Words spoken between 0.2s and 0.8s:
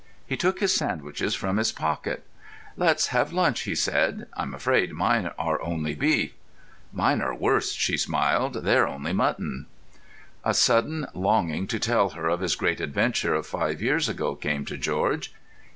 He took his